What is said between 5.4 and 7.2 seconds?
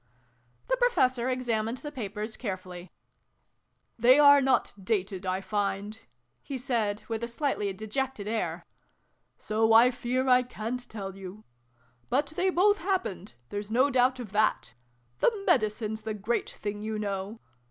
find," he said